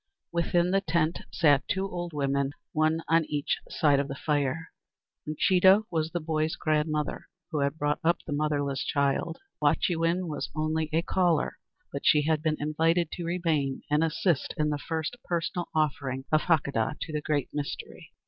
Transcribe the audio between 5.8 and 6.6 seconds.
was the boy's